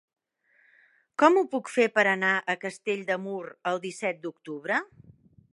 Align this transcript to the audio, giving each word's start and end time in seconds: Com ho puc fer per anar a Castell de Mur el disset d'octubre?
Com 1.23 1.37
ho 1.41 1.43
puc 1.51 1.69
fer 1.75 1.85
per 1.99 2.07
anar 2.13 2.33
a 2.37 2.57
Castell 2.65 3.07
de 3.13 3.21
Mur 3.27 3.39
el 3.73 3.83
disset 3.87 4.25
d'octubre? 4.27 4.85